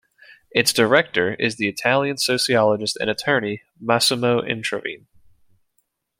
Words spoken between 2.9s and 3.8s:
and attorney